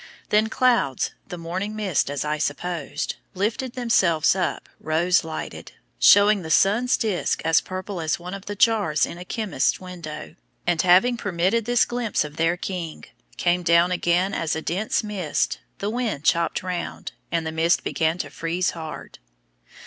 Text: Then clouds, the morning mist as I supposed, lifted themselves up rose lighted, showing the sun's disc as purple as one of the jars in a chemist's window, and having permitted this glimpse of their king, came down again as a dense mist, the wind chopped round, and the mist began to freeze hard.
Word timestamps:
Then 0.29 0.49
clouds, 0.49 1.11
the 1.27 1.37
morning 1.37 1.75
mist 1.75 2.09
as 2.09 2.25
I 2.25 2.39
supposed, 2.39 3.17
lifted 3.35 3.73
themselves 3.73 4.35
up 4.35 4.67
rose 4.79 5.23
lighted, 5.23 5.73
showing 5.99 6.41
the 6.41 6.49
sun's 6.49 6.97
disc 6.97 7.39
as 7.45 7.61
purple 7.61 8.01
as 8.01 8.17
one 8.17 8.33
of 8.33 8.47
the 8.47 8.55
jars 8.55 9.05
in 9.05 9.19
a 9.19 9.23
chemist's 9.23 9.79
window, 9.79 10.37
and 10.65 10.81
having 10.81 11.17
permitted 11.17 11.65
this 11.65 11.85
glimpse 11.85 12.23
of 12.23 12.37
their 12.37 12.57
king, 12.57 13.05
came 13.37 13.61
down 13.61 13.91
again 13.91 14.33
as 14.33 14.55
a 14.55 14.61
dense 14.63 15.03
mist, 15.03 15.59
the 15.77 15.91
wind 15.91 16.23
chopped 16.23 16.63
round, 16.63 17.11
and 17.31 17.45
the 17.45 17.51
mist 17.51 17.83
began 17.83 18.17
to 18.17 18.31
freeze 18.31 18.71
hard. 18.71 19.19